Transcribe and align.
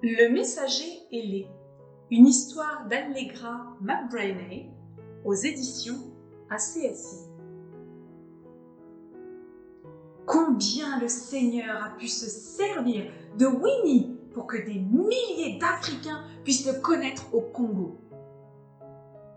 Le 0.00 0.32
messager 0.32 1.08
ailé, 1.10 1.50
une 2.12 2.28
histoire 2.28 2.86
d'Allegra 2.88 3.74
McBrainey 3.80 4.70
aux 5.24 5.34
éditions 5.34 5.98
ACSI. 6.50 7.26
Combien 10.24 11.00
le 11.00 11.08
Seigneur 11.08 11.82
a 11.82 11.96
pu 11.98 12.06
se 12.06 12.30
servir 12.30 13.10
de 13.38 13.46
Winnie 13.46 14.16
pour 14.34 14.46
que 14.46 14.58
des 14.58 14.78
milliers 14.78 15.58
d'Africains 15.58 16.22
puissent 16.44 16.72
le 16.72 16.80
connaître 16.80 17.34
au 17.34 17.40
Congo. 17.40 17.98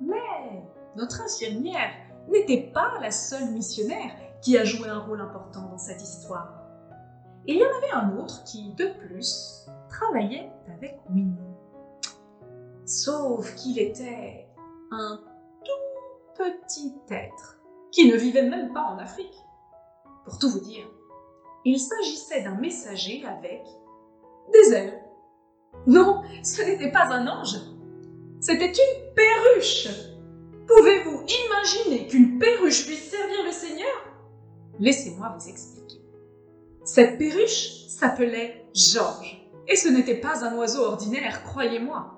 Mais 0.00 0.64
notre 0.96 1.20
infirmière 1.20 1.90
n'était 2.30 2.70
pas 2.72 2.98
la 3.02 3.10
seule 3.10 3.50
missionnaire 3.50 4.10
qui 4.40 4.56
a 4.56 4.64
joué 4.64 4.88
un 4.88 5.00
rôle 5.00 5.20
important 5.20 5.68
dans 5.68 5.76
cette 5.76 6.02
histoire. 6.02 6.62
Il 7.46 7.58
y 7.58 7.62
en 7.62 7.76
avait 7.76 7.92
un 7.92 8.16
autre 8.16 8.42
qui, 8.44 8.72
de 8.72 8.86
plus, 9.06 9.66
travaillait 9.88 10.50
avec 10.76 10.98
Winnie. 11.10 11.36
Sauf 12.84 13.54
qu'il 13.56 13.78
était 13.78 14.46
un 14.90 15.20
tout 15.64 16.42
petit 16.42 16.94
être 17.10 17.60
qui 17.90 18.10
ne 18.10 18.16
vivait 18.16 18.48
même 18.48 18.72
pas 18.72 18.82
en 18.82 18.98
Afrique. 18.98 19.34
Pour 20.24 20.38
tout 20.38 20.50
vous 20.50 20.60
dire, 20.60 20.86
il 21.64 21.78
s'agissait 21.78 22.42
d'un 22.42 22.56
messager 22.56 23.24
avec 23.24 23.64
des 24.52 24.74
ailes. 24.74 25.02
Non, 25.86 26.22
ce 26.42 26.62
n'était 26.62 26.90
pas 26.90 27.06
un 27.12 27.26
ange, 27.26 27.58
c'était 28.40 28.72
une 28.72 29.14
perruche. 29.14 29.88
Pouvez-vous 30.66 31.24
imaginer 31.46 32.06
qu'une 32.06 32.38
perruche 32.38 32.86
puisse 32.86 33.10
servir 33.10 33.44
le 33.44 33.52
Seigneur? 33.52 33.86
Laissez-moi 34.78 35.36
vous 35.38 35.48
expliquer. 35.48 36.00
Cette 36.84 37.18
perruche 37.18 37.86
s'appelait 37.88 38.66
Georges, 38.74 39.45
et 39.68 39.76
ce 39.76 39.88
n'était 39.88 40.20
pas 40.20 40.44
un 40.44 40.56
oiseau 40.56 40.84
ordinaire, 40.84 41.42
croyez-moi. 41.42 42.12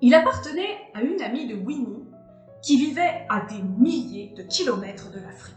Il 0.00 0.14
appartenait 0.14 0.78
à 0.94 1.02
une 1.02 1.20
amie 1.20 1.46
de 1.46 1.54
Winnie 1.54 2.06
qui 2.62 2.76
vivait 2.76 3.26
à 3.28 3.40
des 3.46 3.62
milliers 3.62 4.32
de 4.36 4.42
kilomètres 4.42 5.10
de 5.10 5.20
l'Afrique. 5.20 5.56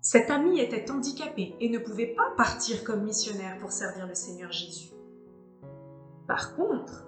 Cette 0.00 0.30
amie 0.30 0.60
était 0.60 0.90
handicapée 0.90 1.54
et 1.60 1.68
ne 1.68 1.78
pouvait 1.78 2.14
pas 2.14 2.30
partir 2.36 2.82
comme 2.82 3.04
missionnaire 3.04 3.58
pour 3.58 3.72
servir 3.72 4.06
le 4.06 4.14
Seigneur 4.14 4.50
Jésus. 4.52 4.90
Par 6.26 6.56
contre, 6.56 7.06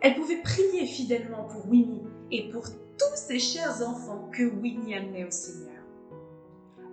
elle 0.00 0.14
pouvait 0.14 0.42
prier 0.42 0.86
fidèlement 0.86 1.44
pour 1.44 1.68
Winnie 1.68 2.06
et 2.30 2.48
pour 2.50 2.64
tous 2.64 3.16
ces 3.16 3.38
chers 3.38 3.82
enfants 3.88 4.28
que 4.32 4.44
Winnie 4.44 4.94
amenait 4.94 5.24
au 5.24 5.30
Seigneur. 5.30 5.82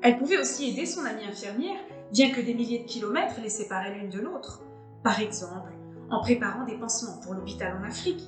Elle 0.01 0.17
pouvait 0.17 0.39
aussi 0.39 0.69
aider 0.69 0.85
son 0.85 1.05
amie 1.05 1.25
infirmière, 1.25 1.79
bien 2.11 2.31
que 2.31 2.41
des 2.41 2.53
milliers 2.53 2.79
de 2.79 2.87
kilomètres 2.87 3.41
les 3.41 3.49
séparaient 3.49 3.95
l'une 3.95 4.09
de 4.09 4.19
l'autre. 4.19 4.61
Par 5.03 5.19
exemple, 5.19 5.71
en 6.09 6.21
préparant 6.21 6.65
des 6.65 6.77
pansements 6.77 7.19
pour 7.21 7.33
l'hôpital 7.33 7.77
en 7.77 7.83
Afrique 7.83 8.23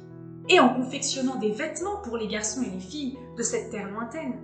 et 0.49 0.59
en 0.59 0.73
confectionnant 0.73 1.35
des 1.35 1.51
vêtements 1.51 2.01
pour 2.01 2.17
les 2.17 2.27
garçons 2.27 2.63
et 2.63 2.69
les 2.69 2.79
filles 2.79 3.17
de 3.37 3.43
cette 3.43 3.69
terre 3.69 3.89
lointaine. 3.91 4.39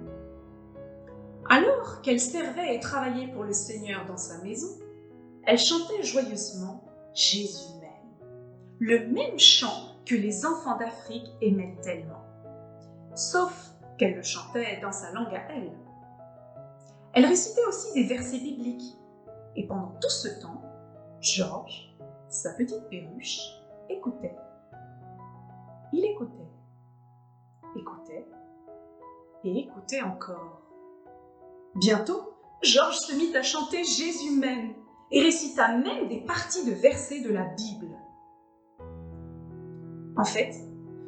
Alors 1.50 2.02
qu'elle 2.02 2.20
servait 2.20 2.76
et 2.76 2.80
travaillait 2.80 3.28
pour 3.28 3.44
le 3.44 3.54
Seigneur 3.54 4.06
dans 4.06 4.18
sa 4.18 4.42
maison, 4.44 4.78
elle 5.46 5.58
chantait 5.58 6.04
joyeusement 6.04 6.84
Jésus 7.14 7.80
même, 7.82 8.30
le 8.80 9.08
même 9.08 9.38
chant 9.38 9.98
que 10.06 10.16
les 10.16 10.46
enfants 10.46 10.78
d'Afrique 10.78 11.30
aimaient 11.42 11.78
tellement. 11.82 12.24
Sauf 13.16 13.72
qu'elle 13.98 14.16
le 14.16 14.24
chantait 14.24 14.80
dans 14.82 14.92
sa 14.92 15.12
langue 15.12 15.34
à 15.36 15.54
elle. 15.54 15.72
Elle 17.14 17.26
récitait 17.26 17.66
aussi 17.68 17.94
des 17.94 18.08
versets 18.08 18.40
bibliques. 18.40 18.96
Et 19.56 19.68
pendant 19.68 19.94
tout 20.02 20.10
ce 20.10 20.28
temps, 20.40 20.62
Georges, 21.22 21.96
sa 22.28 22.54
petite 22.54 22.90
perruche, 22.90 23.40
écoutait. 23.90 24.36
Il 25.92 26.04
écoutait, 26.06 26.50
écoutait 27.76 28.28
et 29.44 29.60
écoutait 29.60 30.02
encore. 30.02 30.62
Bientôt, 31.76 32.34
Georges 32.64 32.98
se 32.98 33.16
mit 33.16 33.36
à 33.36 33.44
chanter 33.44 33.84
Jésus 33.84 34.40
même 34.40 34.74
et 35.12 35.22
récita 35.22 35.78
même 35.78 36.08
des 36.08 36.22
parties 36.22 36.66
de 36.66 36.72
versets 36.72 37.22
de 37.22 37.30
la 37.30 37.46
Bible. 37.46 37.96
En 40.18 40.26
fait, 40.26 40.56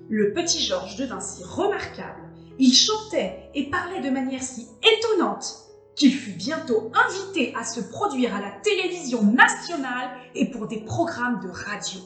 le 0.09 0.33
petit 0.33 0.59
Georges 0.59 0.97
devint 0.97 1.19
si 1.19 1.43
remarquable, 1.43 2.29
il 2.59 2.73
chantait 2.73 3.49
et 3.53 3.69
parlait 3.69 4.01
de 4.01 4.09
manière 4.09 4.43
si 4.43 4.67
étonnante 4.81 5.65
qu'il 5.95 6.13
fut 6.13 6.33
bientôt 6.33 6.91
invité 6.93 7.53
à 7.55 7.63
se 7.63 7.79
produire 7.79 8.35
à 8.35 8.41
la 8.41 8.51
télévision 8.61 9.23
nationale 9.23 10.09
et 10.33 10.51
pour 10.51 10.67
des 10.67 10.83
programmes 10.83 11.39
de 11.39 11.49
radio. 11.49 12.01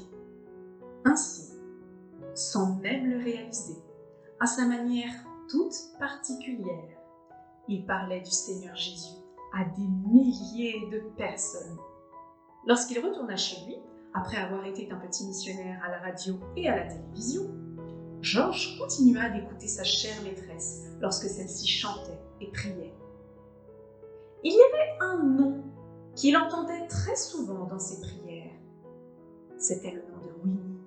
Ainsi, 1.06 1.54
sans 2.36 2.76
même 2.76 3.10
le 3.10 3.18
réaliser, 3.18 3.78
à 4.40 4.46
sa 4.46 4.66
manière 4.66 5.14
toute 5.50 5.76
particulière, 6.00 6.98
il 7.68 7.86
parlait 7.86 8.22
du 8.22 8.32
Seigneur 8.32 8.76
Jésus 8.76 9.18
à 9.54 9.66
des 9.66 9.88
milliers 10.08 10.88
de 10.92 11.00
personnes. 11.18 11.78
Lorsqu'il 12.68 13.00
retourna 13.00 13.36
chez 13.36 13.66
lui, 13.66 13.76
après 14.14 14.38
avoir 14.38 14.66
été 14.66 14.90
un 14.92 14.98
petit 14.98 15.26
missionnaire 15.26 15.82
à 15.84 15.90
la 15.90 16.00
radio 16.00 16.40
et 16.56 16.68
à 16.68 16.76
la 16.76 16.94
télévision, 16.94 17.44
Georges 18.22 18.78
continua 18.78 19.30
d'écouter 19.30 19.68
sa 19.68 19.84
chère 19.84 20.22
maîtresse 20.24 20.84
lorsque 21.00 21.28
celle-ci 21.28 21.68
chantait 21.68 22.20
et 22.42 22.52
priait. 22.52 22.94
Il 24.44 24.54
y 24.54 24.62
avait 24.62 24.98
un 25.02 25.24
nom 25.24 25.64
qu'il 26.16 26.38
entendait 26.38 26.88
très 26.88 27.16
souvent 27.16 27.66
dans 27.66 27.80
ses 27.80 28.00
prières. 28.02 28.52
C'était 29.58 29.92
le 29.92 30.02
nom 30.02 30.26
de 30.26 30.44
Winnie. 30.44 30.80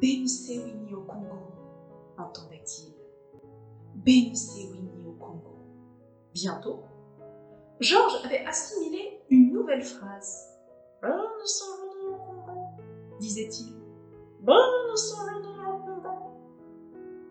Bénissez 0.00 0.60
Winnie 0.60 0.94
au 0.94 1.02
Congo, 1.02 1.38
entendait-il. 2.16 2.94
Bénissez 3.96 4.68
Winnie 4.70 5.06
au 5.08 5.12
Congo. 5.12 5.56
Bientôt, 6.32 6.82
Georges 7.80 8.24
avait 8.24 8.46
assimilé 8.46 9.20
une 9.30 9.52
nouvelle 9.52 9.82
phrase. 9.82 10.56
Bénissez 11.02 11.64
Winnie 11.82 12.14
au 12.14 12.16
Congo, 12.16 12.60
disait-il. 13.18 13.74
Bénissez 14.40 15.16
Winnie 15.26 15.58
au 15.66 15.78
Congo. 15.78 16.18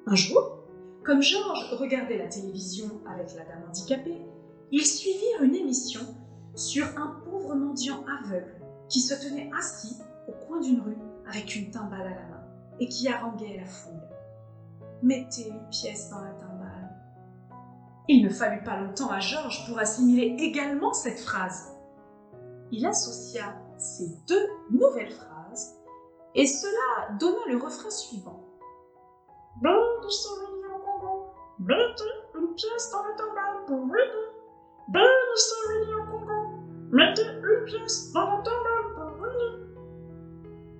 Un 0.07 0.15
jour, 0.15 0.57
comme 1.05 1.21
Georges 1.21 1.73
regardait 1.79 2.17
la 2.17 2.27
télévision 2.27 2.89
avec 3.09 3.33
la 3.35 3.45
dame 3.45 3.63
handicapée, 3.69 4.25
ils 4.71 4.85
suivirent 4.85 5.43
une 5.43 5.55
émission 5.55 6.01
sur 6.55 6.85
un 6.97 7.21
pauvre 7.23 7.55
mendiant 7.55 8.03
aveugle 8.21 8.61
qui 8.89 8.99
se 8.99 9.13
tenait 9.13 9.49
assis 9.57 9.95
au 10.27 10.33
coin 10.45 10.59
d'une 10.59 10.81
rue 10.81 10.97
avec 11.27 11.55
une 11.55 11.71
timbale 11.71 12.01
à 12.01 12.15
la 12.15 12.27
main 12.27 12.43
et 12.79 12.87
qui 12.87 13.07
haranguait 13.07 13.57
la 13.57 13.65
foule. 13.65 14.01
Mettez 15.03 15.47
une 15.49 15.69
pièce 15.69 16.09
dans 16.09 16.21
la 16.21 16.31
timbale. 16.31 16.95
Il 18.09 18.23
ne 18.23 18.29
fallut 18.29 18.63
pas 18.63 18.79
longtemps 18.79 19.11
à 19.11 19.19
Georges 19.19 19.67
pour 19.67 19.79
assimiler 19.79 20.35
également 20.39 20.93
cette 20.93 21.19
phrase. 21.19 21.73
Il 22.71 22.85
associa 22.85 23.55
ces 23.77 24.09
deux 24.27 24.47
nouvelles 24.71 25.11
phrases 25.11 25.77
et 26.35 26.45
cela 26.45 27.15
donna 27.19 27.39
le 27.49 27.57
refrain 27.57 27.89
suivant. 27.89 28.43
Mettez 31.59 32.03
une 32.35 32.53
pièce 32.55 32.91
dans 32.91 33.03
la 33.03 33.13
timbale 33.15 33.65
pour. 33.65 33.87
Mettez 36.91 37.21
une 37.21 37.65
pièce 37.65 38.11
dans 38.13 38.25
la. 38.25 38.77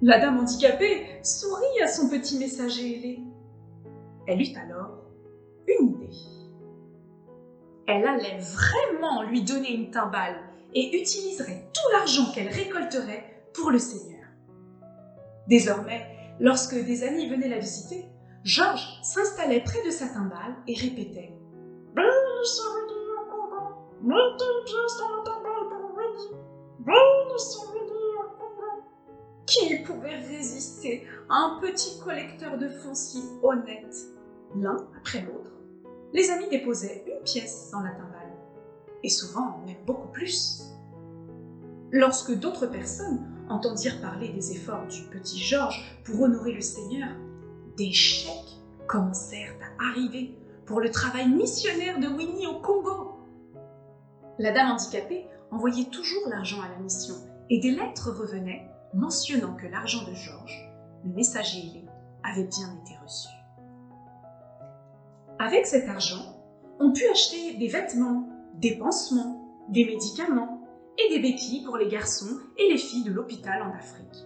La 0.03 0.19
dame 0.19 0.37
handicapée 0.37 1.07
sourit 1.23 1.81
à 1.83 1.87
son 1.87 2.07
petit 2.07 2.37
messager 2.37 2.97
ailé. 2.97 3.19
Elle 4.27 4.41
eut 4.41 4.55
alors 4.55 5.03
une 5.67 5.87
idée. 5.87 6.15
Elle 7.87 8.05
allait 8.05 8.37
vraiment 8.37 9.23
lui 9.23 9.41
donner 9.41 9.73
une 9.73 9.89
timbale 9.89 10.39
et 10.75 10.95
utiliserait 11.01 11.63
tout 11.73 11.91
l'argent 11.93 12.31
qu'elle 12.31 12.49
récolterait 12.49 13.43
pour 13.53 13.71
le 13.71 13.79
Seigneur. 13.79 14.27
Désormais, 15.47 16.05
lorsque 16.39 16.75
des 16.75 17.03
amis 17.03 17.27
venaient 17.27 17.49
la 17.49 17.59
visiter, 17.59 18.05
Georges 18.43 18.99
s'installait 19.01 19.63
près 19.63 19.83
de 19.83 19.89
sa 19.89 20.07
timbale 20.07 20.55
et 20.67 20.75
répétait 20.75 21.33
Dans 24.03 24.15
la 24.15 25.23
timbale 25.23 25.69
pour 25.69 25.97
Winnie, 25.97 26.29
bénissez 26.79 27.59
Winnie 27.73 28.15
au 28.19 28.29
Congo. 28.37 28.83
Qui 29.47 29.79
pouvait 29.79 30.19
résister 30.19 31.07
à 31.29 31.35
un 31.35 31.59
petit 31.59 31.99
collecteur 31.99 32.57
de 32.57 32.69
si 32.93 33.23
honnête? 33.41 33.95
L'un 34.55 34.77
après 34.97 35.21
l'autre, 35.21 35.51
les 36.13 36.29
amis 36.29 36.47
déposaient 36.49 37.03
une 37.07 37.23
pièce 37.23 37.71
dans 37.71 37.81
la 37.81 37.89
timbale, 37.89 38.33
et 39.03 39.09
souvent 39.09 39.57
même 39.65 39.83
beaucoup 39.85 40.09
plus. 40.09 40.61
Lorsque 41.91 42.37
d'autres 42.39 42.67
personnes 42.67 43.25
entendirent 43.49 43.99
parler 43.99 44.29
des 44.29 44.51
efforts 44.51 44.85
du 44.87 45.03
petit 45.09 45.39
Georges 45.39 45.99
pour 46.05 46.21
honorer 46.21 46.53
le 46.53 46.61
Seigneur, 46.61 47.09
des 47.75 47.91
chèques 47.91 48.61
commencèrent 48.87 49.55
à 49.79 49.89
arriver 49.89 50.35
pour 50.65 50.81
le 50.81 50.91
travail 50.91 51.29
missionnaire 51.29 51.99
de 51.99 52.07
Winnie 52.07 52.47
au 52.47 52.59
Congo. 52.61 53.16
La 54.39 54.51
dame 54.51 54.71
handicapée 54.71 55.27
envoyait 55.51 55.85
toujours 55.85 56.29
l'argent 56.29 56.61
à 56.61 56.69
la 56.69 56.77
mission 56.77 57.15
et 57.49 57.59
des 57.59 57.71
lettres 57.71 58.11
revenaient 58.11 58.69
mentionnant 58.93 59.55
que 59.55 59.67
l'argent 59.67 60.03
de 60.07 60.13
Georges, 60.13 60.71
le 61.03 61.11
messager 61.11 61.59
ailé, 61.59 61.85
avait 62.23 62.43
bien 62.43 62.67
été 62.81 62.95
reçu. 63.03 63.29
Avec 65.39 65.65
cet 65.65 65.87
argent, 65.89 66.35
on 66.79 66.91
put 66.91 67.07
acheter 67.09 67.57
des 67.57 67.67
vêtements, 67.67 68.27
des 68.55 68.77
pansements, 68.77 69.65
des 69.69 69.85
médicaments 69.85 70.61
et 70.97 71.09
des 71.09 71.19
béquilles 71.19 71.63
pour 71.63 71.77
les 71.77 71.87
garçons 71.87 72.39
et 72.57 72.71
les 72.71 72.77
filles 72.77 73.03
de 73.03 73.11
l'hôpital 73.11 73.61
en 73.61 73.73
Afrique. 73.75 74.25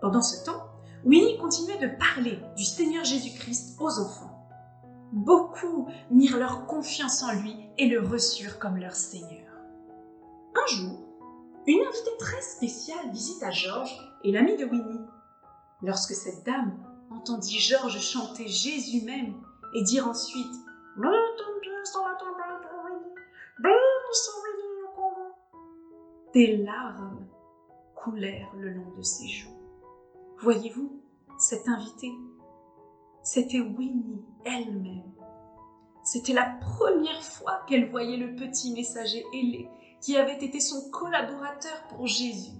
Pendant 0.00 0.22
ce 0.22 0.44
temps, 0.44 0.62
Winnie 1.04 1.38
continuait 1.38 1.78
de 1.78 1.96
parler 1.98 2.38
du 2.56 2.64
Seigneur 2.64 3.04
Jésus-Christ 3.04 3.76
aux 3.80 3.98
enfants. 4.00 4.33
Beaucoup 5.14 5.88
mirent 6.10 6.38
leur 6.38 6.66
confiance 6.66 7.22
en 7.22 7.32
lui 7.40 7.56
et 7.78 7.88
le 7.88 8.00
reçurent 8.00 8.58
comme 8.58 8.78
leur 8.78 8.96
Seigneur. 8.96 9.46
Un 10.56 10.66
jour, 10.66 10.98
une 11.68 11.86
invitée 11.86 12.16
très 12.18 12.42
spéciale 12.42 13.10
visita 13.12 13.52
Georges 13.52 13.96
et 14.24 14.32
l'ami 14.32 14.56
de 14.56 14.64
Winnie. 14.64 15.06
Lorsque 15.82 16.14
cette 16.14 16.44
dame 16.44 16.76
entendit 17.10 17.60
Georges 17.60 18.00
chanter 18.00 18.48
Jésus 18.48 19.04
même 19.04 19.34
et 19.76 19.84
dire 19.84 20.08
ensuite 20.08 20.54
des 26.34 26.56
larmes 26.56 27.24
coulèrent 27.94 28.52
le 28.56 28.70
long 28.70 28.90
de 28.96 29.02
ses 29.02 29.28
joues. 29.28 29.56
Voyez-vous, 30.38 31.00
cette 31.38 31.68
invitée, 31.68 32.12
c'était 33.24 33.60
Winnie 33.60 34.22
elle-même. 34.44 35.02
C'était 36.04 36.34
la 36.34 36.58
première 36.60 37.22
fois 37.22 37.62
qu'elle 37.66 37.90
voyait 37.90 38.18
le 38.18 38.36
petit 38.36 38.72
messager 38.74 39.24
ailé 39.32 39.68
qui 40.02 40.16
avait 40.18 40.44
été 40.44 40.60
son 40.60 40.90
collaborateur 40.90 41.82
pour 41.88 42.06
Jésus. 42.06 42.52